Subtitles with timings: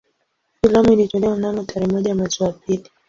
[0.61, 2.89] Filamu ilitolewa mnamo tarehe moja mwezi wa pili